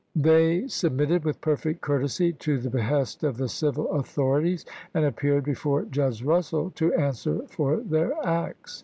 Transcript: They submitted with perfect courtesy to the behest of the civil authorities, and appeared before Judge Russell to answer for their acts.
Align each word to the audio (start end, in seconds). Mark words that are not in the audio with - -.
They 0.15 0.67
submitted 0.67 1.23
with 1.23 1.41
perfect 1.41 1.81
courtesy 1.81 2.33
to 2.33 2.57
the 2.57 2.71
behest 2.71 3.23
of 3.23 3.37
the 3.37 3.47
civil 3.47 3.87
authorities, 3.91 4.65
and 4.95 5.05
appeared 5.05 5.43
before 5.43 5.85
Judge 5.85 6.23
Russell 6.23 6.71
to 6.71 6.91
answer 6.95 7.43
for 7.51 7.77
their 7.81 8.13
acts. 8.25 8.79